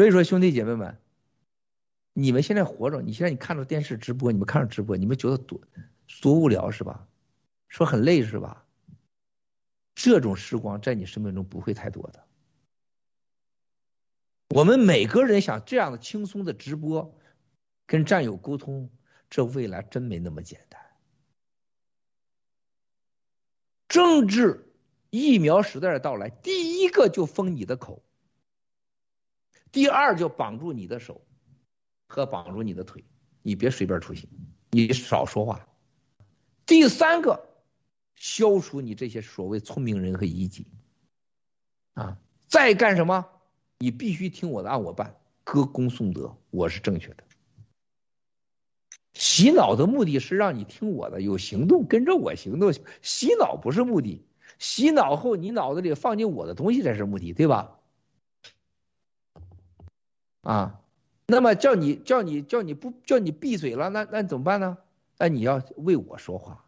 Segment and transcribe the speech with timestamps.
[0.00, 0.96] 所以说，兄弟姐妹们，
[2.14, 5.60] 你们现在活着，你现在你看着电视直播，你们看着直播，你们觉得多
[6.22, 7.06] 多无聊是吧？
[7.68, 8.64] 说很累是吧？
[9.94, 12.24] 这种时光在你生命中不会太多的。
[14.48, 17.14] 我们每个人想这样的轻松的直播，
[17.84, 18.88] 跟战友沟通，
[19.28, 20.80] 这未来真没那么简单。
[23.86, 24.72] 政治
[25.10, 28.02] 疫苗时代的到来，第一个就封你的口，
[29.72, 31.20] 第二就绑住你的手
[32.06, 33.04] 和绑住你的腿，
[33.42, 34.28] 你别随便出行，
[34.70, 35.68] 你少说话。
[36.66, 37.48] 第三个，
[38.14, 40.66] 消除你这些所谓聪明人和异己。
[41.94, 43.26] 啊，再干什么？
[43.78, 47.24] 你必须听我的，按我办，歌功颂德，我是正确的。
[49.14, 52.72] 洗脑的目的是让你听我的，有行动，跟着我行动。
[53.02, 54.24] 洗脑不是目的，
[54.58, 57.79] 洗脑后你脑子里放进我的东西才是目的，对吧？
[60.42, 60.80] 啊，
[61.26, 64.78] 那么叫你叫你叫你不叫你闭嘴了，那那怎么办呢？
[65.18, 66.64] 那你要为我说话，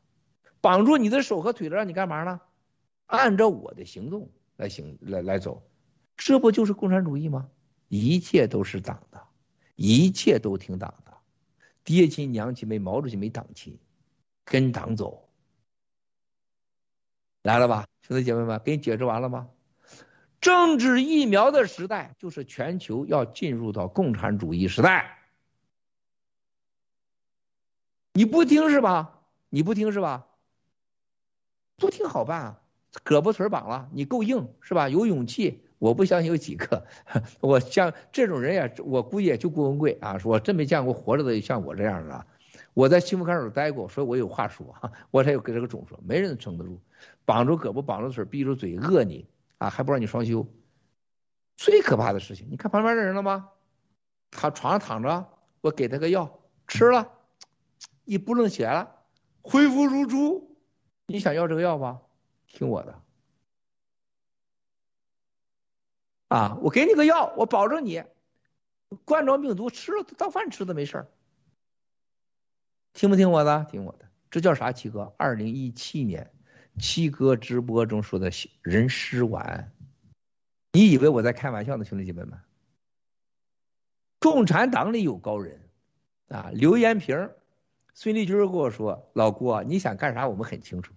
[0.61, 2.41] 绑住你的手和腿了，让你干嘛呢？
[3.07, 5.63] 按照我的行动来行来来走。
[6.17, 7.49] 这不就是共产主义吗？
[7.89, 9.23] 一切都是党的，
[9.75, 11.13] 一切都听党的，
[11.83, 13.79] 爹亲娘亲没毛主席没党亲，
[14.45, 15.29] 跟党走。
[17.43, 19.49] 来了吧，兄弟姐妹们，给你解释完了吗？
[20.43, 25.19] 政治疫苗的时代就是全球要进入到共产主义时代。
[28.13, 29.21] 你不听是吧？
[29.49, 30.27] 你不听是吧？
[31.77, 32.61] 不听好办啊，
[33.05, 34.89] 胳膊腿绑了，你够硬是吧？
[34.89, 35.63] 有勇气。
[35.79, 36.87] 我不相信有几个，
[37.41, 42.27] 我像这种人呀，我估计也就郭文贵啊，说我真没见过活着的像我这样的。
[42.75, 44.75] 我在幸福看守待过，所以我有话说，
[45.13, 46.81] 我才有给这个种说，没人撑得住，
[47.25, 49.27] 绑住胳膊，绑住腿，闭住嘴，饿你
[49.63, 50.45] 啊，还不让你双休。
[51.57, 53.51] 最可怕的事情，你看旁边的人了吗？
[54.33, 55.29] 他床上躺着，
[55.61, 57.13] 我给他个药吃了，
[58.05, 59.05] 一不能起来了，
[59.41, 60.57] 恢复如初。
[61.07, 62.01] 你想要这个药吧？
[62.49, 63.01] 听我的。
[66.27, 68.03] 啊，我给你个药，我保证你
[69.05, 71.11] 冠状病毒吃了当饭吃的没事儿。
[72.95, 73.65] 听不听我的？
[73.71, 74.09] 听我的。
[74.29, 74.73] 这叫啥？
[74.73, 76.35] 七哥，二零一七年
[76.79, 78.31] 七哥直播中说的
[78.63, 79.73] 人吃完，
[80.73, 82.39] 你以为我在开玩笑呢，兄弟姐妹们？
[84.19, 85.61] 共产党里有高人
[86.29, 87.31] 啊，刘延平、
[87.95, 90.29] 孙立军跟我说：“老郭，你想干啥？
[90.29, 90.93] 我们很清楚。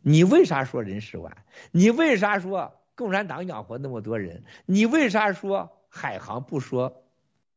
[0.00, 1.44] 你为啥说人吃完？
[1.72, 7.02] 你为啥说？”共产党养活那么多人，你为啥说海航不说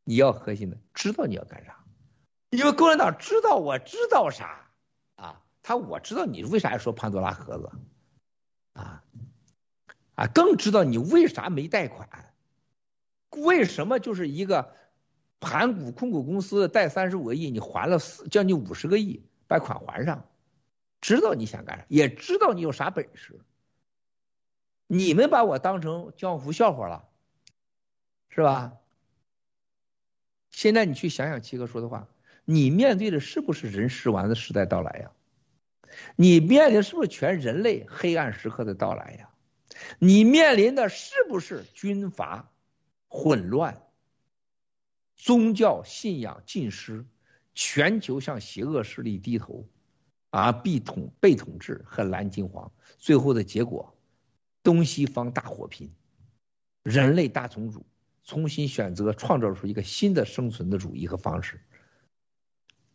[0.04, 0.78] 你要核心的？
[0.96, 1.78] 知道你要干啥？
[2.50, 4.67] 因为共产党知道我知道啥？
[5.68, 7.70] 他我知道你为啥要说潘多拉盒子
[8.72, 9.04] 啊
[10.16, 10.28] 啊？
[10.28, 12.34] 更知道你为啥没贷款？
[13.32, 14.74] 为什么就是一个
[15.42, 20.30] 盘古控股公司贷三十五个亿，你还了四将近五十个亿，把款还上？
[21.02, 23.38] 知道你想干啥，也知道你有啥本事。
[24.88, 27.10] 你们把我当成江湖笑话了，
[28.30, 28.78] 是吧？
[30.50, 32.08] 现在你去想想七哥说的话，
[32.46, 35.12] 你面对的是不是人食丸的时代到来呀？
[36.16, 39.30] 你面临是不是全人类黑暗时刻的到来呀？
[40.00, 42.52] 你面临的是不是军阀
[43.08, 43.84] 混乱、
[45.16, 47.06] 宗教信仰尽失、
[47.54, 49.68] 全球向邪恶势力低头，
[50.32, 53.94] 啊，被统被统治和蓝金黄，最后的结果？
[54.64, 55.90] 东西方大火拼，
[56.84, 57.86] 人类大重组
[58.24, 61.62] 重新选择创造出一个新的生存的主义和方式。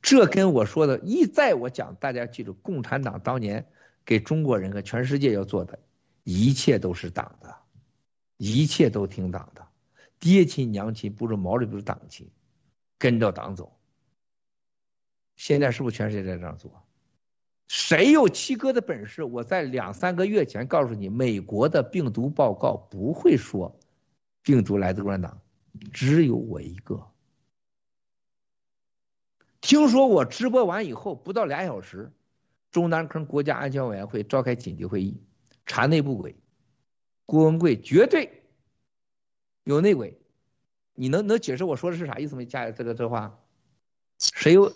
[0.03, 3.65] 这跟我说的一再我讲，大家记住，共产党当年
[4.05, 5.79] 给中国人和全世界要做的
[6.25, 7.57] 一切都是党的，
[8.37, 9.65] 一切都听党的，
[10.19, 12.29] 爹亲娘亲不如毛主席不是党亲，
[12.99, 13.73] 跟着党走。
[15.37, 16.83] 现在是不是全世界在这样做？
[17.69, 19.23] 谁有七哥的本事？
[19.23, 23.79] 我在两三个月前告诉你，美国的病毒报告不会说
[24.43, 25.41] 病毒来自共产党，
[25.93, 27.12] 只有我一个。
[29.63, 32.13] 听说我直播完以后不到俩小时，
[32.73, 35.23] 中南坑国家安全委员会召开紧急会议，
[35.65, 36.37] 查内部鬼，
[37.25, 38.43] 郭文贵绝对
[39.65, 40.19] 有内鬼。
[40.95, 42.45] 你能能解释我说的是啥意思没？
[42.45, 43.39] 加这个这话，
[44.19, 44.73] 谁有？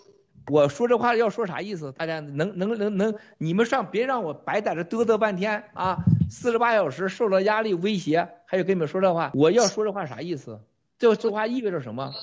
[0.49, 1.91] 我说这话要说啥意思？
[1.91, 5.97] 大家能能能能，你们上别让我白在这嘚嘚半天啊！
[6.31, 10.61] 四十八小时受到压力威胁，还有跟你们说这话，我要说这话啥意思？
[10.97, 12.13] 这这话意味着什么？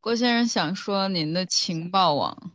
[0.00, 2.52] 郭先生想说您的情报网，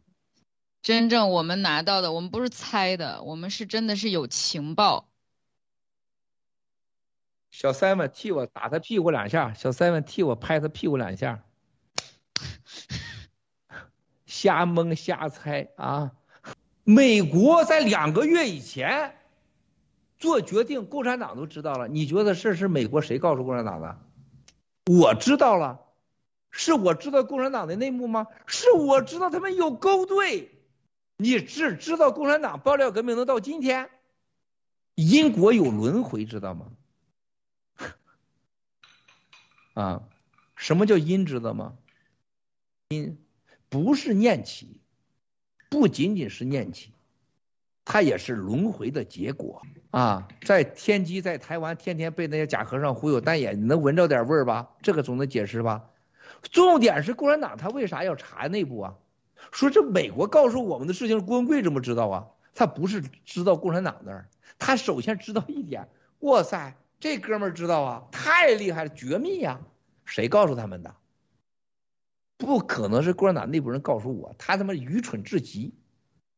[0.81, 5.09] 真正我们拿到的，我们不是猜的，我们是真的是有情报。
[7.51, 11.43] 小三们替我打他屁股两下，小三们替我拍他屁股两下，
[14.25, 16.13] 瞎蒙瞎猜啊！
[16.85, 19.15] 美国在两个月以前
[20.17, 21.89] 做决定，共产党都知道了。
[21.89, 23.99] 你觉得这是美国谁告诉共产党的？
[24.85, 25.81] 我知道了，
[26.55, 28.27] 是我知道共产党的内幕吗？
[28.45, 30.51] 是我知道他们有勾兑。
[31.17, 33.89] 你只知道共产党爆料革命能到今天，
[34.94, 36.67] 因果有轮回，知道吗？
[39.73, 40.03] 啊，
[40.55, 41.25] 什么叫因？
[41.25, 41.73] 知道吗？
[42.89, 43.17] 因
[43.69, 44.79] 不是念起，
[45.69, 46.94] 不仅仅是念起，
[47.83, 50.27] 它也是轮回的结果啊！
[50.44, 54.75] 在天机，在台湾，天天被那些假和尚忽悠，但也能闻着点味儿吧？
[54.83, 55.89] 这个总能解释吧？
[56.51, 58.95] 重点是共产党他为啥要查内部啊？
[59.51, 62.27] 说这美国告诉我们的事情，郭文贵怎么知道啊？
[62.55, 64.29] 他不是知道共产党那儿，
[64.59, 66.75] 他首先知道一点，哇塞！
[66.99, 69.59] 这哥们儿知道啊，太厉害了，绝密呀！
[70.05, 70.95] 谁告诉他们的？
[72.37, 75.73] 不可能是共产党内部人告诉我，他他妈愚蠢至极。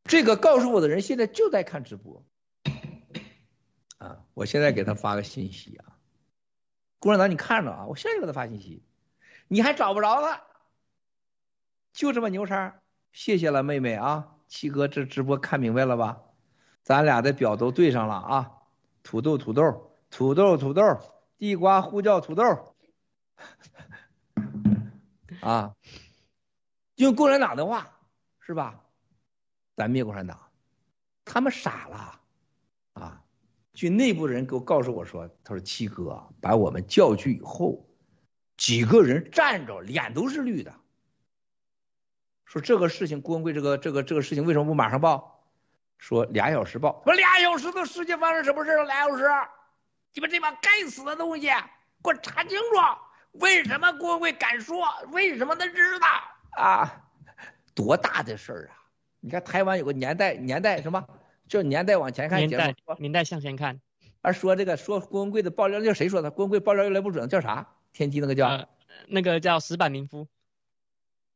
[0.04, 2.24] 这个告诉我的人现在就在看直播。
[3.98, 5.98] 啊，我现在给他发个信息啊，
[7.00, 8.84] 共产党你看着啊，我现在给他发信息，
[9.48, 10.42] 你还找不着他，
[11.94, 12.82] 就这么牛叉。
[13.12, 16.22] 谢谢了，妹妹啊，七哥这直播看明白了吧？
[16.84, 18.52] 咱俩的表都对上了啊，
[19.04, 19.92] 土豆土豆。
[20.12, 20.82] 土豆，土豆，
[21.38, 22.44] 地瓜呼叫土豆，
[25.42, 25.76] 啊，
[26.96, 27.90] 用共产党的话
[28.40, 28.80] 是吧？
[29.76, 30.40] 咱灭共产党，
[31.26, 32.22] 他们傻了
[32.94, 33.22] 啊！
[33.74, 37.85] 据内部人给我告诉我说，他说七哥把我们叫去以后，
[38.58, 40.74] 几个人站着，脸都是绿的，
[42.46, 45.44] 说这个事情，郭文贵这个这个这个事情为什么不马上报？
[45.98, 48.84] 说俩小时报，我俩小时的事情发生什么事了？
[48.86, 49.26] 俩小时。
[50.14, 53.38] 你们这帮该死的东西，给我查清楚！
[53.40, 54.86] 为什么郭文贵敢说？
[55.12, 56.08] 为什么他知道
[56.52, 57.04] 啊？
[57.74, 58.80] 多大的事儿啊！
[59.20, 61.06] 你看台湾有个年代，年代什么？
[61.50, 63.82] 就年代往前看，年代年代向前看。
[64.22, 66.32] 而，说这个说郭文贵的爆料，叫谁说的？
[66.32, 67.75] 郭文贵爆料越来不准，叫啥？
[67.96, 68.68] 天机那个叫、呃？
[69.08, 70.28] 那个叫石板民夫。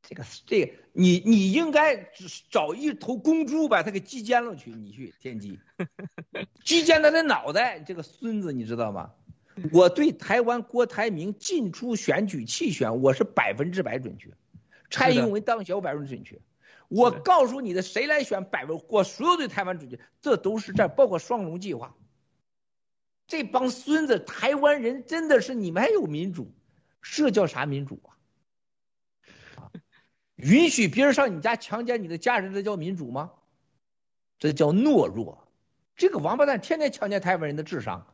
[0.01, 2.09] 这个这个，你你应该
[2.49, 5.59] 找一头公猪把它给击尖了去，你去天机，
[6.63, 9.11] 击尖他的脑袋，这个孙子你知道吗？
[9.73, 14.29] 我对台湾郭台铭进出选举弃选，我是百分之百准确，
[14.89, 16.39] 蔡英文当选百分之准确，
[16.87, 21.93] 我告诉你的谁来选百分，我所有对台湾准确，这都是这包括双龙计划，
[23.29, 26.51] 这帮孙子，台湾人真的是你们还有民主，
[27.01, 28.01] 这叫啥民主
[29.55, 29.71] 啊？
[30.35, 33.31] 允许别人上你家强奸你的家人，这叫民主吗？
[34.39, 35.47] 这叫懦弱。
[35.95, 38.07] 这个王八蛋天天强奸台湾人的智商。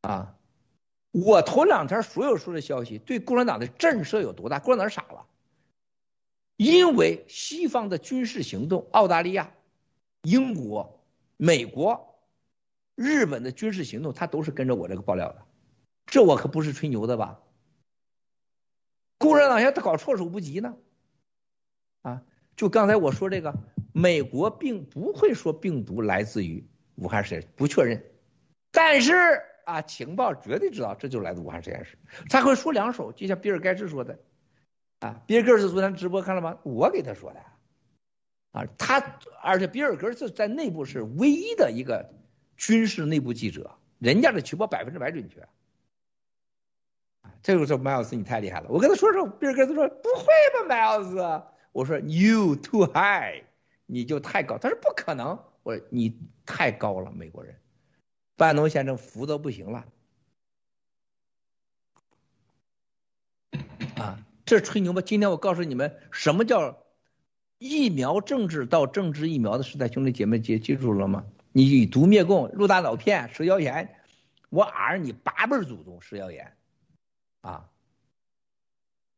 [0.00, 0.36] 啊！
[1.12, 4.58] 我头两天所有说的消息对共产党的震慑有多大？
[4.58, 5.26] 共产党傻了，
[6.56, 9.52] 因为西方的军事行动，澳大利亚、
[10.22, 11.00] 英国、
[11.36, 12.11] 美国、
[13.02, 15.42] 日本的军事行动，他都是跟着我这个爆料的。
[16.06, 17.40] 这我可不是吹牛的吧？
[19.18, 20.76] 共产党现在搞措手不及呢，
[22.02, 22.22] 啊，
[22.56, 23.54] 就刚才我说这个，
[23.92, 26.66] 美国并不会说病毒来自于
[26.96, 28.04] 武汉实验室，不确认，
[28.70, 29.12] 但是
[29.64, 31.96] 啊，情报绝对知道这就是来自武汉实验室，
[32.28, 34.18] 他会说两手，就像比尔盖茨说的，
[34.98, 36.58] 啊，比尔盖茨昨天直播看了吗？
[36.64, 37.40] 我给他说的，
[38.50, 42.12] 啊，他而且比尔盖茨在内部是唯一的一个
[42.62, 45.48] 军事内部记者，人家的情报百分之百准确。
[47.42, 48.68] 这个时候，迈尔斯你太厉害了。
[48.68, 51.42] 我跟他说说，比尔盖茨说不会吧，迈尔斯。
[51.72, 53.42] 我说 you too high，
[53.86, 54.58] 你就太高。
[54.58, 55.36] 他说不可能。
[55.64, 56.16] 我说你
[56.46, 57.56] 太高了，美国人。
[58.36, 59.84] 拜登先生服的不行了。
[63.96, 65.02] 啊，这吹牛吧？
[65.02, 66.84] 今天我告诉你们，什么叫
[67.58, 69.88] 疫苗政治到政治疫苗的时代？
[69.88, 71.26] 兄弟姐妹记记住了吗？
[71.52, 73.94] 你以毒灭共，入大脑片，蛇妖言。
[74.50, 76.52] 我俺你八辈祖宗蛇妖言。
[77.42, 77.68] 啊！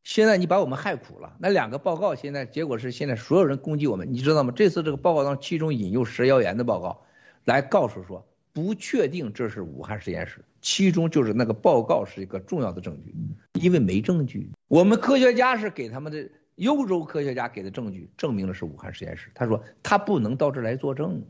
[0.03, 1.37] 现在你把我们害苦了。
[1.39, 4.53] 那两个报告现在结果是，现在所有人攻击我们，你知道吗？
[4.55, 7.03] 这次这个报告当中，其中引用蛇谣言的报告，
[7.45, 13.15] 来告诉说不确定这是武汉实验室，其中就是那个报告是一个重要的证据，
[13.61, 14.51] 因为没证据。
[14.69, 16.31] 我们科学家是给他们的
[16.67, 19.31] 欧洲科学家给的证据，证明了是武汉实验室。
[19.35, 21.25] 他说他不能到这来作证。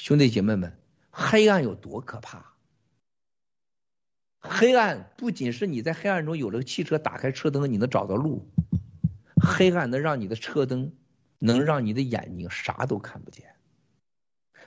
[0.00, 0.78] 兄弟姐妹们，
[1.10, 2.54] 黑暗有多可怕？
[4.38, 8.48] 黑暗不仅是你在黑暗中有了汽车，打开车灯你能找到路，
[9.36, 10.96] 黑暗能让你的车灯
[11.38, 13.54] 能让你的眼睛啥都看不见。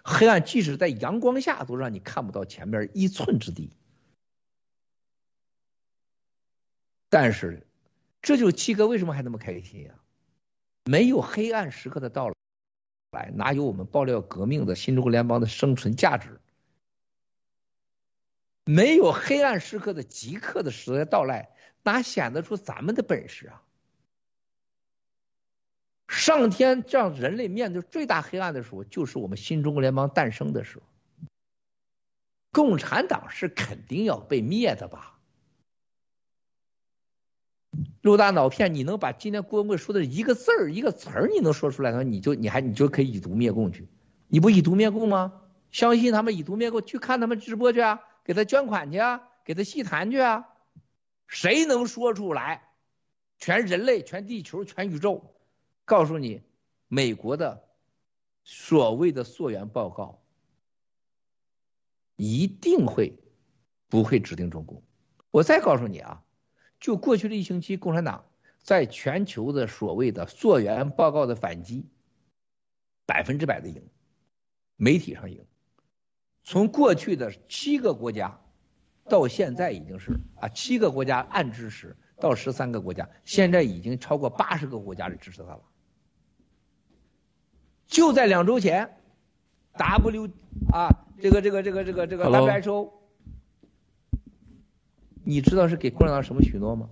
[0.04, 3.76] 黑暗即使在阳光下都让你看不到前面一寸之地。
[7.10, 7.66] 但是，
[8.22, 9.96] 这就是七哥为什么还那么开心呀？
[10.86, 12.36] 没有黑暗时刻的到来
[13.14, 16.42] 来，哪有我们爆料革命的新中国联邦的生存价值？
[18.66, 21.50] 没有黑暗时刻的即刻的时代到来，
[21.84, 23.62] 哪显得出咱们的本事啊？
[26.08, 30.84] 上天让人类面对最大黑暗的时候，就是我们新中国联邦诞生的时候。
[32.52, 35.13] 共产党是肯定要被灭的吧？
[38.02, 43.88] 陆大脑片，你能把今天郭文贵说的一个字儿一个词儿你能说出来的话，你就你还你就可以以毒灭共去，
[44.28, 45.42] 你不以毒灭共吗？
[45.72, 50.50] 相信他们以毒灭共，去看他们直播去啊，给他捐款去啊，给他细谈去啊，
[51.28, 52.70] 谁能说出来？
[53.40, 55.34] 全人类、全地球、全宇宙，
[55.86, 56.42] 告诉你，
[56.88, 57.64] 美国的
[58.44, 60.22] 所谓的溯源报告
[62.16, 63.18] 一定会
[63.90, 64.84] 不会指定中共。
[65.32, 66.23] 我再告诉你啊。
[66.84, 68.26] 就过去的一星期，共产党
[68.62, 71.86] 在全球的所谓的溯源报告的反击，
[73.06, 73.82] 百分之百的赢，
[74.76, 75.46] 媒体上赢。
[76.44, 78.38] 从过去的七个国家，
[79.06, 85.62] 到现在已经是啊七个国家暗支持，到十三个国家，现在已经超过八十个国家的支持他了。
[87.88, 88.98] 就在两周前
[89.78, 90.28] ，W
[90.74, 90.90] 啊
[91.22, 93.03] 这个这个这个这个这个 WHO。
[95.24, 96.90] 你知道是给共产党什么许诺吗？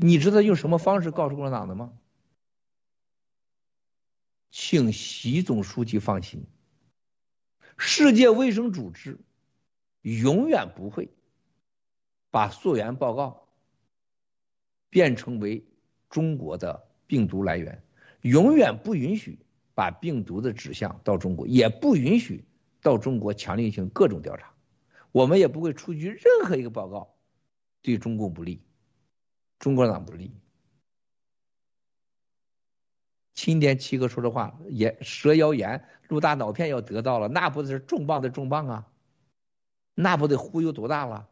[0.00, 1.92] 你知道用什么方式告诉共产党的吗？
[4.50, 6.46] 请习总书记放心，
[7.76, 9.18] 世界卫生组织
[10.02, 11.10] 永远不会
[12.30, 13.48] 把溯源报告
[14.88, 15.64] 变成为
[16.08, 17.82] 中国的病毒来源，
[18.22, 19.38] 永远不允许
[19.74, 22.44] 把病毒的指向到中国，也不允许
[22.80, 24.54] 到中国强力性各种调查。
[25.12, 27.14] 我们也不会出具任何一个报告
[27.82, 28.62] 对中共不利，
[29.58, 30.32] 中国党不利。
[33.34, 38.90] 今天七哥说的话也蛇谣言，陆大脑片要得到了，那不是重磅的重磅啊，
[39.94, 41.28] 那不得忽悠多大了？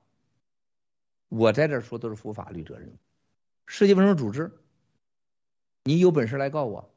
[1.28, 2.96] 我在这说都是负法律责任。
[3.66, 4.52] 世界卫生组织，
[5.82, 6.94] 你有本事来告我。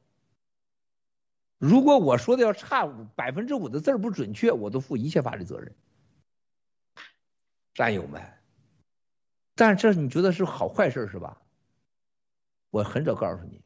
[1.58, 5.76] 如果我说的要差百分之五的字不准确，我都负一切法律责任。
[7.80, 8.22] 战友们，
[9.56, 11.42] 但这你觉得是好坏事是吧？
[12.72, 13.62] 我很早告诉你，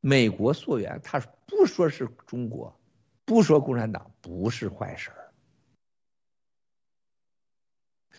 [0.00, 2.78] 美国溯源，他不说是中国，
[3.24, 5.10] 不说共产党，不是坏事。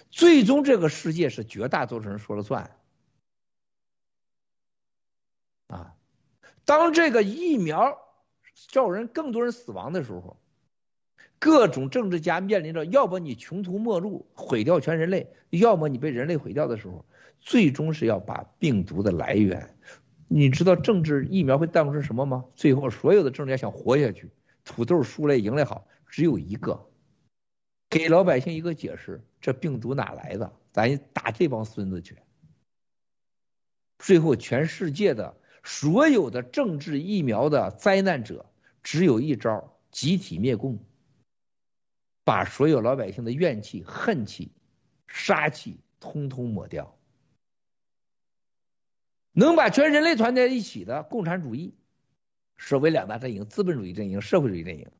[0.09, 2.75] 最终这个世界是绝大多数人说了算。
[5.67, 5.95] 啊，
[6.65, 7.95] 当这个疫苗
[8.71, 10.35] 造成更多人死亡的时候。
[11.39, 17.05] 各种政治家面临着，要么你穷途末路，毁掉全人类；要么你被人类毁掉的时候，
[17.39, 19.73] 最终是要把病毒的来源。
[20.27, 22.45] 你知道政治疫苗会诞生什么吗？
[22.55, 24.29] 最后所有的政治家想活下去，
[24.65, 26.87] 土豆输了赢了好，只有一个，
[27.89, 30.51] 给老百姓一个解释：这病毒哪来的？
[30.71, 32.17] 咱打这帮孙子去。
[33.97, 38.45] 最后，全世界的所有的政治疫苗的灾难者，
[38.83, 40.79] 只有一招：集体灭共。
[42.29, 44.51] 把所有老百姓的怨气、恨气、
[45.07, 46.95] 杀气通通抹掉，
[49.31, 51.73] 能把全人类团结在一起的共产主义，
[52.59, 54.91] 所谓两大阵营：资本主义阵营、社会主义阵营，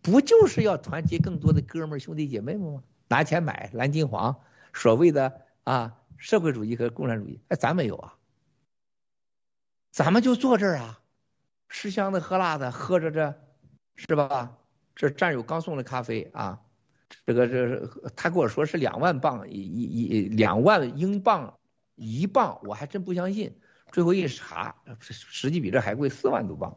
[0.00, 2.82] 不就是要团结更多的哥们儿兄弟姐妹们吗？
[3.08, 4.40] 拿钱买蓝金黄，
[4.72, 8.16] 所谓的啊社会主义和共产主义，哎，咱没有啊，
[9.90, 11.02] 咱们就坐这儿啊，
[11.68, 13.38] 吃香的喝辣的，喝着这，
[13.94, 14.56] 是吧？
[14.94, 16.62] 这战友刚送的咖啡啊。
[17.26, 17.86] 这个这
[18.16, 21.58] 他跟我说是两万镑一一一两万英镑
[21.94, 23.60] 一镑，我还真不相信。
[23.92, 26.76] 最后一查，实际比这还贵，四万多镑。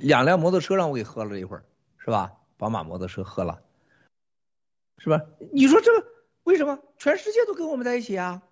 [0.00, 1.64] 两辆摩托车让我给喝了一会儿，
[1.98, 2.32] 是吧？
[2.56, 3.62] 宝马摩托车喝了，
[4.98, 5.20] 是吧？
[5.52, 6.06] 你说这个
[6.44, 6.78] 为什么？
[6.98, 8.42] 全世界都跟我们在一起啊？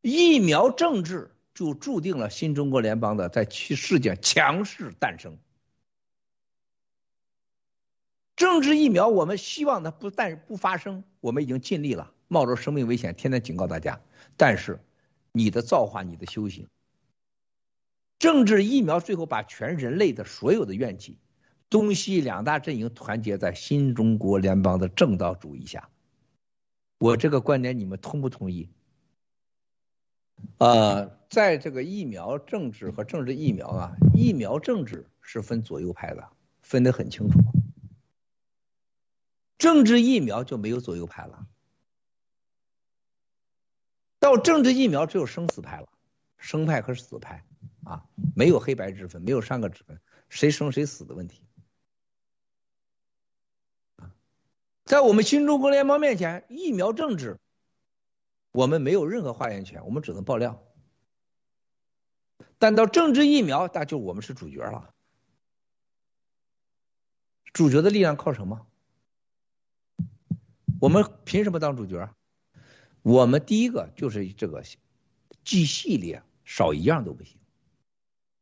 [0.00, 5.38] 疫苗政治就注定了新中国联邦的在其世界强势诞生。
[8.36, 14.00] 政治疫苗，我们希望它不但不发生，我们已经尽力了，冒着生命危险，天天警告大家。
[14.36, 14.80] 但是，
[15.30, 16.66] 你的造化，你的修行，
[18.18, 21.16] 政治疫苗最后把全人类的所有的怨气，
[21.70, 25.88] 东西两大阵营团结在新中国联邦的正道主义下。
[26.98, 28.68] 我这个观点，你们同不同意？
[30.58, 36.28] 呃，在这个疫苗政治和政治疫苗啊，疫苗政治是分左右派的，
[36.62, 37.38] 分得很清楚。
[39.58, 41.46] 政治疫苗就没有左右派了，
[44.18, 45.88] 到政治疫苗只有生死派了，
[46.38, 47.44] 生派和死派
[47.84, 51.42] 啊，没有黑白之分，没有三个之分，谁生谁死的问题。
[54.84, 57.38] 在我们新中国联邦面前，疫苗政治，
[58.54, 60.62] 我们没有任何发言权，我们只能爆料。
[62.56, 64.94] 但到政治疫苗，那就我们是主角了。
[67.52, 68.64] 主角的力量靠什么？
[70.80, 72.14] 我们凭什么当主角？
[73.02, 74.62] 我们第一个就是这个
[75.42, 77.36] G 系列少一样都不行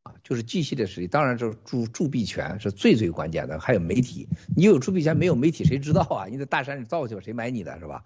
[0.03, 0.13] 啊！
[0.23, 4.29] 就是 G 系列实力，当然这铸铸币权是最最关键的，还有媒体。
[4.55, 6.27] 你有铸币权没有媒体谁知道啊？
[6.27, 8.05] 你在大山里造去吧谁买你的是吧？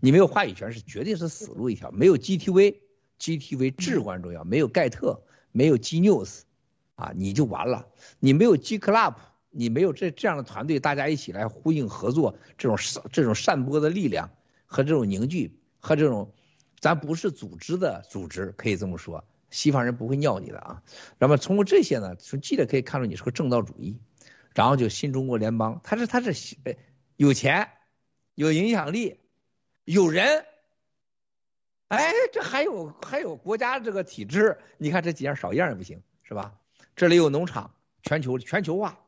[0.00, 1.90] 你没有话语权是绝对是死路一条。
[1.90, 4.44] 没有 GTV，GTV 至关重要。
[4.44, 6.42] 没有盖特，没有 G News，
[6.94, 7.86] 啊，你就完了。
[8.18, 9.14] 你没有 G Club。
[9.50, 14.30] 你没有这这样的团队，大家一起来呼应合作，这种散这种散播的力量
[14.66, 16.34] 和这种凝聚和这种，
[16.78, 20.82] 咱不是组织的组织，可以这么说，西方人不会尿你的啊。
[21.18, 23.98] 那么通过这些呢，从记者可以看出你是个正道主义，
[24.54, 26.54] 然后就新中国联邦，他是他是
[27.16, 27.70] 有钱，
[28.34, 29.16] 有影响力，
[29.88, 30.44] 有人，
[31.88, 36.52] 哎，这还有还有国家这个体制，你看这几样少一样也不行，是吧？
[36.94, 37.70] 这里有农场，
[38.02, 38.98] 全球全球化。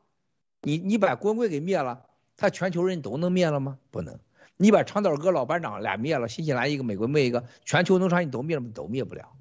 [0.63, 3.77] 你你把郭文贵给灭了，他全球人都能灭了吗？
[3.91, 4.17] 不能。
[4.57, 8.63] 你把长岛哥老班长俩灭了，新西兰一个，美国灭一个，全球农场你都灭了？
[8.73, 9.31] 都灭不了。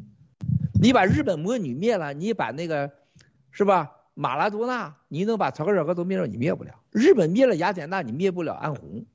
[0.78, 2.92] 你把日本魔女灭了，你把那个
[3.50, 3.96] 是吧？
[4.12, 6.26] 马拉多纳，你能把曹格尔哥都灭了？
[6.26, 6.82] 你灭不了。
[6.90, 9.06] 日本灭了雅典娜，你灭不了安红。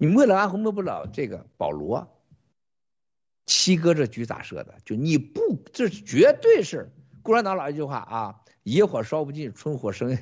[0.00, 2.10] 你灭了阿红，灭不了这个保罗。
[3.44, 4.78] 七哥这局咋设的？
[4.82, 6.90] 就你不，这绝对是
[7.22, 8.40] 共产党老一句话啊。
[8.62, 10.16] 野火烧不尽，春火生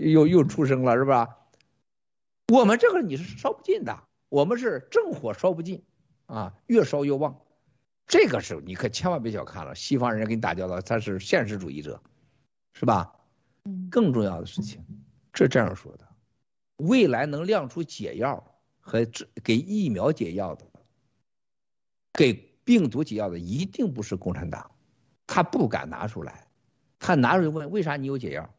[0.00, 1.36] 又又出生了，是吧？
[2.48, 5.84] 我们这个你是烧不尽的，我们是正火烧不尽
[6.24, 7.38] 啊，越烧越旺。
[8.06, 12.02] 这个时候你可千万别小看了，西方人跟你打交道，他是现实主义者，
[12.72, 13.12] 是吧？
[13.90, 14.82] 更重要的事情，
[15.34, 16.08] 这这样说的：
[16.76, 18.51] 未来能亮出解药
[18.82, 19.06] 和
[19.42, 20.66] 给疫苗解药的，
[22.12, 24.72] 给病毒解药的，一定不是共产党，
[25.26, 26.46] 他不敢拿出来。
[26.98, 28.54] 他拿出来问，为啥你有解药？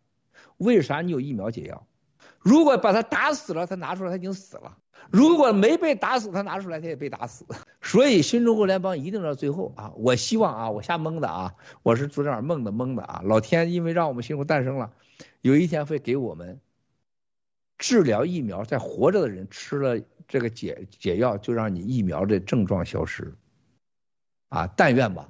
[0.57, 1.85] 为啥你有疫苗解药？
[2.39, 4.77] 如果把他打死了，他拿出来他已经死了；
[5.11, 7.45] 如果没被打死，他拿出来他也被打死。
[7.81, 9.93] 所以新中国联邦一定到最后啊！
[9.95, 13.21] 我希望啊，我瞎蒙的啊，我是昨天晚上蒙的蒙的啊！
[13.23, 14.91] 老天因为让我们新中国诞生了，
[15.41, 16.59] 有一天会给我们
[17.77, 23.33] 治疗疫苗，在活着的人吃了这个解解药，就让你疫苗的症状消失。
[24.49, 25.29] 啊，但愿吧。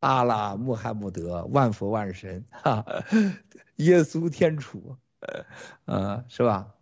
[0.00, 2.86] 阿拉穆罕默德，万佛万神，哈，
[3.76, 4.96] 耶稣天主，
[5.86, 6.72] 呃，是吧？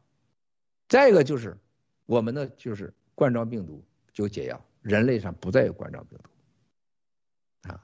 [0.87, 1.57] 再一个就是
[2.05, 7.81] 我们的就是冠状病毒就解药，人类上不再有冠状病毒，啊，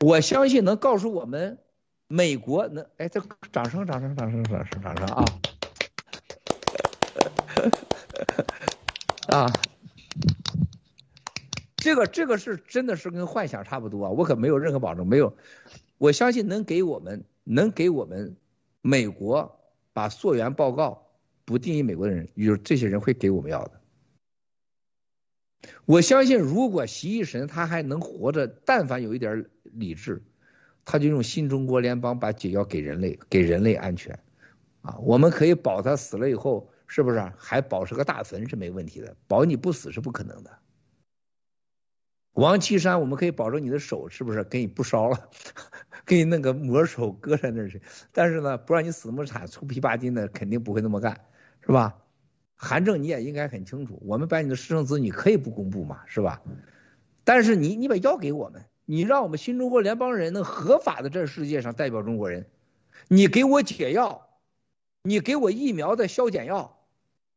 [0.00, 1.58] 我相信能告诉我们
[2.08, 3.20] 美国能，哎，这
[3.52, 5.24] 掌声，掌声，掌声，掌声，掌声啊！
[9.32, 9.52] 啊。
[11.76, 14.10] 这个这个是真的是跟幻想差不多啊！
[14.10, 15.36] 我可没有任何保证，没有，
[15.98, 18.36] 我相信能给我们能给我们
[18.82, 19.58] 美国
[19.92, 21.08] 把溯源报告
[21.44, 23.80] 不定义美国的人，有这些人会给我们要的。
[25.84, 30.22] 我相信，如果习一神他还能活着，但凡有一点理智，
[30.84, 34.20] 他就用新中国联邦把解药给人类，给人类安全
[34.82, 34.98] 啊！
[34.98, 39.16] 我们可以保他死了以后，是不是还保持个大坟是没问题的？
[39.26, 40.58] 保你不死是不可能的。
[42.34, 45.30] 王岐山，我们可以保证你的手是不是给你不烧了，
[46.04, 47.80] 给你弄个魔手搁在那儿去。
[48.12, 51.18] 但是呢，不让你死那么惨，粗皮巴筋的肯定不会那么干，
[51.62, 51.96] 是吧？
[52.54, 56.42] 韩正你也应该很清楚，我们把你的私生子女可以不公布嘛，是吧？
[57.24, 62.50] 但是你你把药给我们，你让我们新中国联邦人能合法的这世界上代表中国人，
[63.08, 64.28] 你给我解药，
[65.02, 66.81] 你给我疫苗的消减药，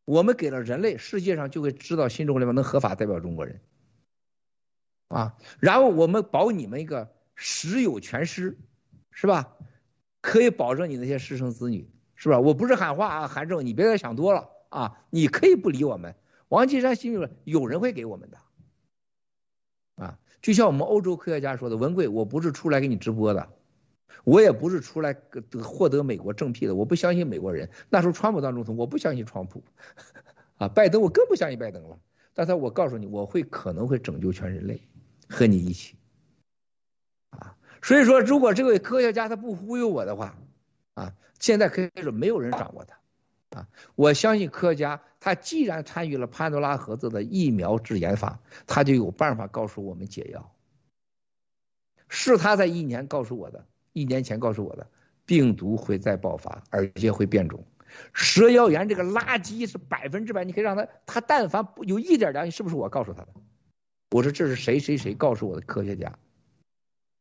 [0.05, 3.59] 我们给了人类，世界上就会知道新中国联邦能合法代表中国人。
[5.07, 8.57] 啊，然后我们保你们一个十有全尸，
[9.11, 9.55] 是吧？
[10.21, 12.39] 可以保证你那些私生子女，是吧？
[12.39, 15.05] 我不是喊话啊，韩正，你别再想多了啊！
[15.11, 16.15] 你可以不理我们，
[16.47, 18.37] 王岐山心里边有人会给我们的，
[19.95, 23.47] 啊，就像我们欧洲科学家说的，文贵，我不是出来给你直播的，
[24.23, 25.15] 我也不是出来
[25.63, 27.69] 获得美国政绩的，我不相信美国人。
[27.89, 29.63] 那时候川普当总统，我不相信川普，
[30.57, 31.99] 啊，拜登我更不相信拜登了。
[32.33, 34.81] 但是我告诉你，我会可能会拯救全人类。
[35.27, 35.95] 和你一起，
[37.31, 40.37] 啊，所以说，如果这位科学家他不忽悠我的话，
[40.93, 42.99] 啊，现在可以说没有人掌握他，
[43.57, 50.53] 啊，我相信科学家，他既然参与了潘多拉盒子的疫苗制研发，他就有办法告诉我们解药。
[52.07, 53.65] 是他在一年告诉我的，
[53.95, 54.86] 一年前告诉我的，
[55.25, 57.65] 病毒会再爆发，而且会变种。
[58.12, 63.29] 蛇妖炎这个垃圾是百分之百，你可以让他，他但凡有一点良心，是不是我告诉他的？
[64.12, 66.19] 我说这是谁谁谁告诉我的科学家，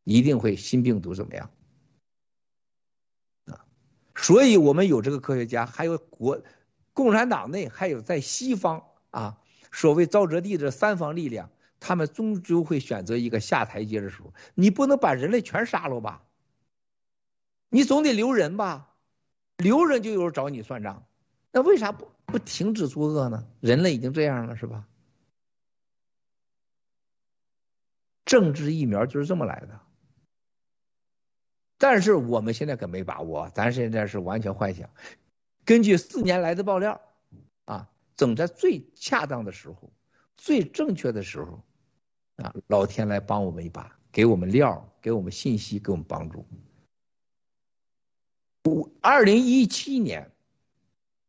[0.02, 1.48] 一定会新病毒怎么样？
[3.46, 3.64] 啊，
[4.16, 6.42] 所以我们有这个科学家，还有国
[6.92, 9.38] 共产党内还有在西方啊，
[9.70, 16.23] 所谓沼泽地的三方力量，他们终究会选择一个下台阶的时候，你不能把人类全杀了吧？
[17.74, 18.94] 你总得留人吧？
[19.56, 21.04] 留人就有人找你算账，
[21.50, 23.48] 那为啥不不停止作恶呢？
[23.58, 24.86] 人类已经这样了，是吧？
[28.24, 29.80] 政治疫苗就是这么来的，
[31.76, 34.88] 但是我们现在可没把握，咱现在是完全幻想。
[35.64, 37.00] 根据四年来的爆料，
[37.64, 39.90] 啊，总在最恰当的时候、
[40.36, 41.60] 最正确的时候，
[42.36, 46.46] 啊，老天来帮我们一把，给我们料，给我们信息，给我们帮助。
[48.64, 50.30] 五二零一七年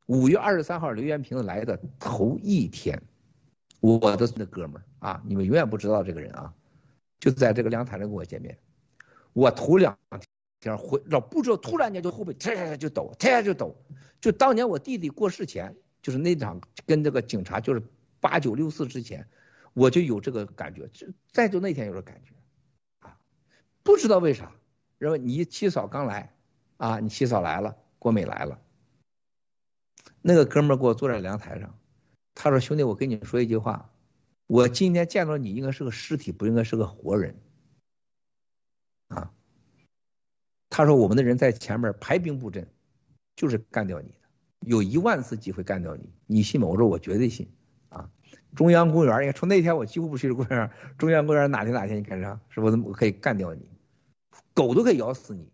[0.06, 3.02] 五月二十三号，刘元平来的头一天，
[3.82, 6.54] 我的那哥们儿啊，你们永远不知道这个人啊，
[7.20, 8.58] 就在这个凉台上跟我见面。
[9.34, 9.98] 我头两
[10.62, 13.76] 天回老，不知道突然间就后背唰唰就抖，唰就抖。
[14.22, 17.84] 就当年我弟弟过世前，就是那场跟这个警察，就是
[18.22, 19.28] 八九六四之前，
[19.74, 22.32] 我就有这个感觉，就再就那天有这感觉，
[23.00, 23.18] 啊，
[23.84, 24.54] 不知道为啥，
[25.00, 26.32] 认为你七嫂刚来。
[26.78, 28.60] 啊，你七嫂来了，郭美来了。
[30.22, 31.78] 那个哥们儿给我坐在阳台上，
[32.34, 33.92] 他说：“兄弟，我跟你说一句话，
[34.48, 37.36] 我今天见到你应该是个尸体，不应该是个活人。”
[39.10, 39.32] 啊，
[40.70, 42.68] 他说：“我们的人在前面排兵布阵，
[43.36, 44.16] 就是干掉你的，
[44.62, 47.48] 有一万次机会干掉你，你信吗？”我说：“我绝对信。”
[47.90, 48.10] 啊，
[48.56, 53.70] 中央公园，你看从那天我几乎不去的公园，中央公园哪天哪天你看上，是不是我可以干掉你？
[54.54, 55.48] 狗都可以咬死你。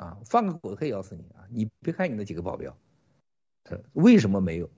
[0.00, 1.44] 啊，放个狗可以咬死你啊！
[1.50, 2.74] 你别看你那几个保镖，
[3.62, 4.70] 他为什么没有？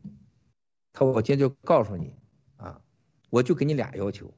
[0.92, 2.16] 他我今天就告诉你
[2.56, 2.82] 啊，
[3.30, 4.34] 我就给你俩要求，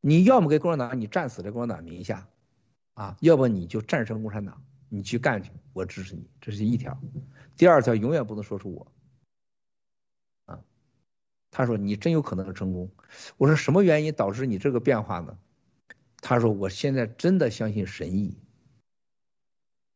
[0.00, 2.26] 你要么给共产党你战死在共产党名下，
[2.94, 6.98] 啊，要不你就战胜共产党，你去干去，我支持你，这是一条。
[7.54, 8.90] 第二条永远不能说出我。
[10.46, 10.64] 啊，
[11.50, 12.90] 他说你真有可能成功。
[13.36, 15.36] 我说什么原因导致你这个变化呢？
[16.22, 18.38] 他说我现在真的相信神意。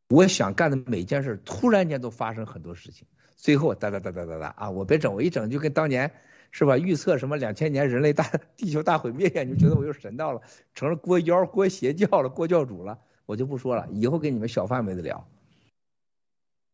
[0.08, 4.70] 我想干的每件事，突然间都发生很多事情，最后哒哒哒哒哒哒啊！
[4.70, 6.10] 我别整，我一整就跟当年
[6.50, 6.78] 是吧？
[6.78, 8.24] 预测什么两千年人类大
[8.56, 10.40] 地球大毁灭一样，你就觉得我又神到了，
[10.74, 12.98] 成了郭妖、郭邪教了、郭教主了。
[13.26, 15.28] 我就不说了，以后跟你们小范围的聊。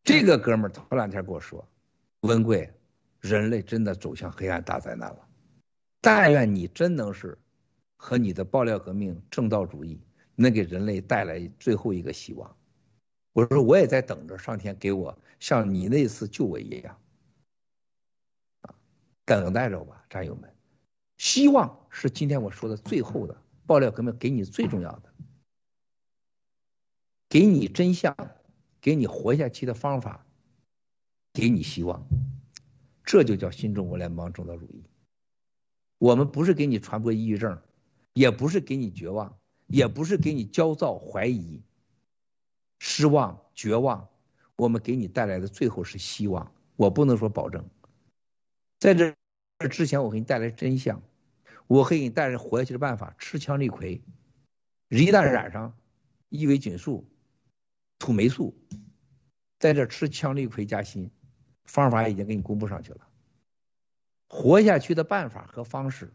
[0.05, 1.67] 这个哥们儿头两天跟我说，
[2.21, 2.71] 文贵，
[3.19, 5.27] 人类真的走向黑暗大灾难了。
[5.99, 7.37] 但愿你真能是
[7.97, 9.99] 和你的爆料革命、正道主义，
[10.35, 12.55] 能给人类带来最后一个希望。
[13.35, 16.97] 我说我也在等着上天给我像你那次救我一样，
[18.61, 18.73] 啊，
[19.25, 20.55] 等待着吧，战友们。
[21.17, 25.13] 希望是今天我说的最后的爆料革命，给你最重要的，
[27.27, 28.15] 给你真相，
[28.79, 30.25] 给你活下去的方法，
[31.33, 32.07] 给你希望，
[33.03, 34.85] 这就叫新中国联邦正道主义。
[35.97, 37.61] 我们不是给你传播抑郁症，
[38.13, 41.61] 也不是给你绝望，也不是给你焦躁怀疑。
[42.87, 44.07] 失望、绝望，
[44.55, 46.53] 我们给你带来的最后是希望。
[46.75, 47.67] 我不能说保证，
[48.77, 49.15] 在这
[49.67, 51.01] 之前，我给你带来真相，
[51.65, 54.01] 我可以给你带来活下去的办法：吃羟氯喹，
[54.89, 55.75] 一旦染上
[56.29, 57.09] 异维菌素、
[57.97, 58.55] 土霉素，
[59.57, 61.09] 在这吃羟氯喹加锌，
[61.63, 63.07] 方法已经给你公布上去了。
[64.27, 66.13] 活下去的办法和方式，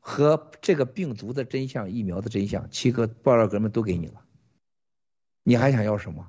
[0.00, 4.24] 和这个病毒的真相、疫苗的真相，七个爆料哥们都给你了。
[5.42, 6.26] 你还想要什么？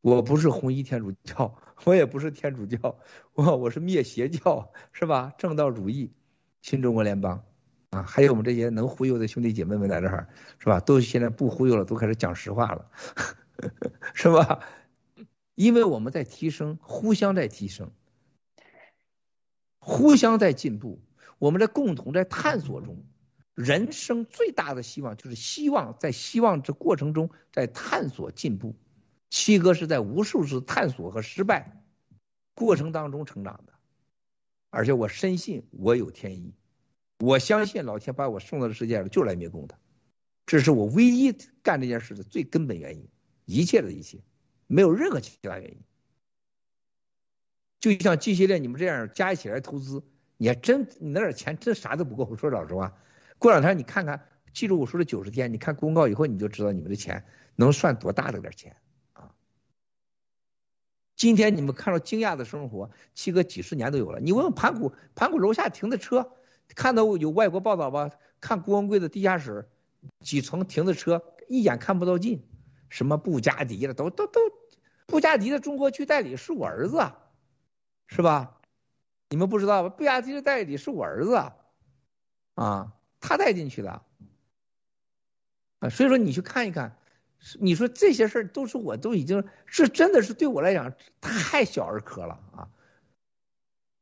[0.00, 2.98] 我不是红衣天主教，我也不是天主教，
[3.34, 5.32] 我我是灭邪教，是吧？
[5.38, 6.10] 正道主义，
[6.60, 7.44] 新中国联邦，
[7.90, 10.80] 啊，还有我们这些能忽悠的兄弟姐妹们在这儿，是吧？
[10.80, 12.90] 都现在不忽悠了，都开始讲实话了，
[14.12, 14.64] 是吧？
[15.54, 17.92] 因为我们在提升，互相在提升，
[19.78, 21.00] 互相在进步，
[21.38, 23.04] 我们在共同在探索中。
[23.54, 28.74] 人生最大的希望就是希望在希望这过程中在探索进步。
[29.28, 31.82] 七哥是在无数次探索和失败
[32.54, 33.72] 过程当中成长的，
[34.68, 36.54] 而且我深信我有天意，
[37.18, 39.78] 我相信老天把我送到这世界上就来灭共的，
[40.44, 43.08] 这是我唯一干这件事的最根本原因，
[43.46, 44.18] 一切的一切，
[44.66, 45.78] 没有任何其他原因。
[47.80, 50.04] 就像机械链你们这样加起来投资，
[50.36, 52.24] 你还真你那点钱真啥都不够。
[52.30, 52.94] 我说老实话，
[53.42, 57.26] 过两天你看看，记住我说的九十天，你看公告以后你就知道你们的钱
[57.56, 58.76] 能算多大的点钱
[59.12, 59.34] 啊。
[61.16, 64.20] 今天你们看到惊讶的生活，七哥几十年都有了。
[64.20, 66.32] 你问问盘古，盘古楼下停的车，
[66.76, 68.10] 看到有外国报道吧？
[68.40, 69.68] 看郭文贵的地下室。
[70.18, 72.44] 几层停的车，一眼看不到尽，
[72.88, 74.40] 什么布加迪的都都都，
[75.06, 77.12] 布加迪的中国区代理是我儿子，
[78.08, 78.60] 是吧？
[79.30, 79.88] 你们不知道吧？
[79.90, 81.52] 布加迪的代理是我儿子，
[82.56, 84.02] 啊，他带进去的，
[85.78, 86.98] 啊，所以说你去看一看，
[87.58, 92.68] 你说这些事儿都是我都已经是真的是对我来讲太小儿科了啊！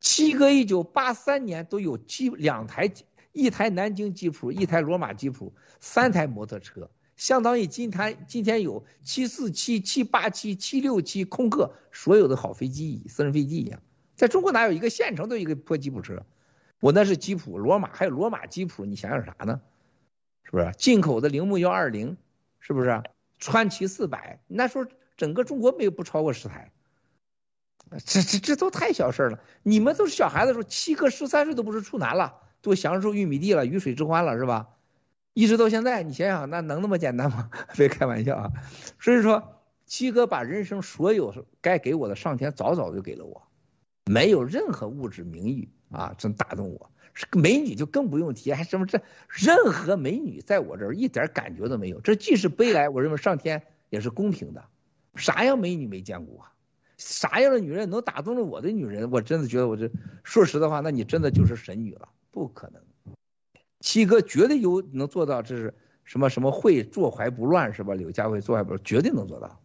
[0.00, 2.92] 七哥一九八三年都有机两台。
[3.32, 13.80] 一台南京吉普，一台罗马吉普，三台摩托车，相当于今天今天有七四七、七八七、七六七空客所有的好飞机、私人飞机一样，
[14.16, 16.26] 在中国哪有一个县城都有一个破吉普车？
[16.80, 19.60] 我那是吉普罗马，还有罗马吉普，你想想啥呢？
[20.44, 22.16] 是不是进口的铃木幺二零？
[22.58, 23.02] 是不是
[23.38, 24.40] 川崎四百？
[24.46, 26.72] 那时候整个中国没有不超过十台，
[28.04, 29.40] 这这这都太小事了。
[29.62, 32.36] 你们都是小孩子的时候，七个十三岁都不是处男了。
[32.62, 34.68] 都享受玉米地了，鱼水之欢了，是吧？
[35.32, 37.50] 一直到现在，你想想，那能那么简单吗？
[37.74, 38.52] 别开玩笑啊！
[39.00, 43.48] 所以说，七哥把人生所有该给我的，上天早早就给了我，
[44.04, 46.90] 没有任何物质名誉啊，真打动我。
[47.32, 52.00] 美女就更不用提，还什么这任何美女在我这儿一点感觉都没有。
[52.00, 54.64] 这既是悲哀，我认为上天也是公平的。
[55.16, 56.52] 啥样美女没见过啊？
[56.96, 59.10] 啥样的女人能打动了我的女人？
[59.10, 59.90] 我真的觉得我这
[60.22, 62.08] 说实的话，那你真的就是神女了。
[62.30, 62.80] 不可能，
[63.80, 65.74] 七哥绝对有能做到，这是
[66.04, 67.94] 什么什么会坐怀不乱是吧？
[67.94, 69.60] 柳家慧坐怀不乱，绝对能做到，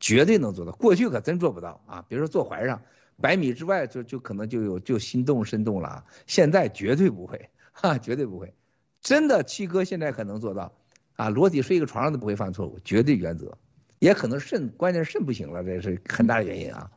[0.00, 0.72] 绝对能做到。
[0.72, 2.04] 过去可真做不到啊！
[2.08, 2.82] 别说坐怀上，
[3.20, 6.04] 百米之外就就可能就有就心动身动了啊！
[6.26, 8.52] 现在绝对不会，哈，绝对不会，
[9.00, 10.72] 真的七哥现在可能做到
[11.14, 11.28] 啊！
[11.30, 13.56] 裸体睡一个床上都不会犯错误，绝对原则，
[13.98, 16.90] 也可能肾，关键是肾不行了，这是很大的原因啊。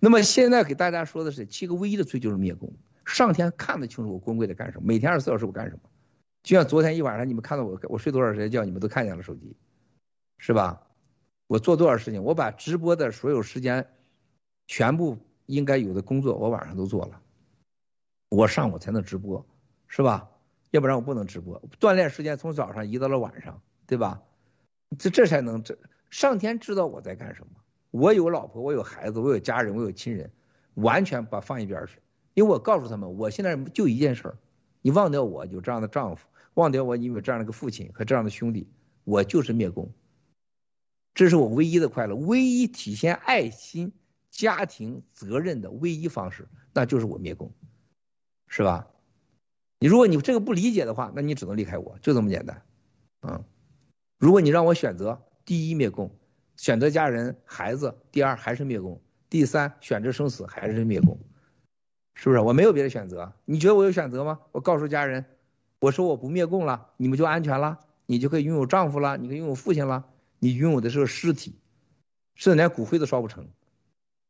[0.00, 2.72] 那么现在给大家说的是，七哥唯一的罪就是灭功。
[3.04, 5.80] 上天看得清楚我光棍在干什么，每天二十四小时我干什么，
[6.42, 9.56] 就像昨天一晚上你们看到我我睡多少时间觉，你们都看见了手机，
[10.38, 10.82] 是吧？
[11.46, 13.86] 我做多少事情，我把直播的所有时间，
[14.66, 17.20] 全部应该有的工作我晚上都做了，
[18.28, 19.46] 我上午才能直播，
[19.88, 20.28] 是吧？
[20.72, 24.22] 要不然我不能直播，锻炼时间从早上移到了晚上，对吧？
[24.98, 25.78] 这这才能这
[26.10, 30.30] 上天知道我在干什么，我有老婆，我有孩子，我有家人，我有亲人，
[30.74, 32.00] 完全把放一边去。
[32.34, 34.38] 因为我告诉他们，我现在就一件事儿，
[34.82, 38.68] 你忘掉我有这样的丈夫，忘掉我你有这样的个父亲和这样的兄弟，
[39.04, 39.90] 我就是灭功。
[41.14, 43.92] 这是我唯一的快乐，唯一体现爱心、
[44.36, 47.54] 家庭责任的唯一方式，那就是我灭功，
[48.48, 48.86] 是吧？
[49.78, 52.62] 你如果你这个不理解的话，那你只能离开我，就这么简单。
[53.22, 53.42] 嗯，
[54.18, 56.14] 如果你让我选择，第一灭功，
[56.56, 61.18] 选择家人孩子，第二还是灭功，第三选择生死还是灭功。
[62.14, 63.32] 是不是我没有别的选择？
[63.46, 64.40] 你觉得我有选择吗？
[64.52, 65.24] 我告诉家人，
[65.80, 70.04] 我说我不灭共了，你们就安全了，你就可以拥有丈夫了，你可以拥有父亲了，
[70.38, 71.58] 你拥有的是个尸体，
[72.34, 73.48] 甚至连骨灰都烧不成，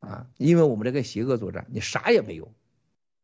[0.01, 2.53] 啊，因为我们这跟邪恶作战，你啥也没有，